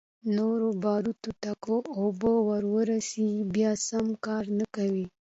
نورو 0.35 0.69
باروتو 0.83 1.31
ته 1.41 1.51
که 1.63 1.75
اوبه 1.99 2.31
ورورسي 2.49 3.27
بيا 3.53 3.71
سم 3.87 4.07
کار 4.25 4.43
نه 4.59 4.65
کوي. 4.75 5.05